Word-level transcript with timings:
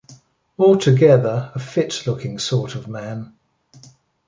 Altogether 0.57 1.51
a 1.53 1.59
fit-looking 1.59 2.39
sort 2.39 2.73
of 2.73 2.87
man. 2.87 3.35